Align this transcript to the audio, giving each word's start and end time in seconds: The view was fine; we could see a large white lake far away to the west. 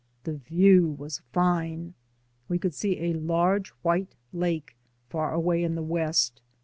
The 0.23 0.33
view 0.33 0.87
was 0.87 1.21
fine; 1.31 1.93
we 2.47 2.57
could 2.57 2.73
see 2.73 2.99
a 3.03 3.13
large 3.19 3.69
white 3.83 4.15
lake 4.33 4.75
far 5.09 5.31
away 5.31 5.61
to 5.61 5.75
the 5.75 5.83
west. 5.83 6.41